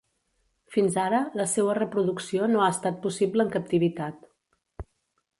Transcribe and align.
Fins 0.75 0.95
ara, 1.01 1.17
la 1.41 1.45
seua 1.51 1.75
reproducció 1.79 2.47
no 2.53 2.63
ha 2.63 2.69
estat 2.77 2.97
possible 3.03 3.45
en 3.49 3.53
captivitat. 3.57 4.25